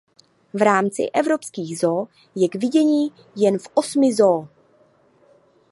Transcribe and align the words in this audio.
V 0.53 0.61
rámci 0.61 1.03
evropských 1.13 1.79
zoo 1.79 2.07
je 2.35 2.49
k 2.49 2.55
vidění 2.55 3.11
jen 3.35 3.57
v 3.59 3.67
osmi 3.73 4.13
zoo. 4.13 4.47